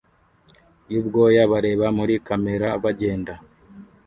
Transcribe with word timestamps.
yubwoya 0.91 1.43
bareba 1.51 1.87
muri 1.97 2.13
kamera 2.27 2.67
bagenda 2.83 3.33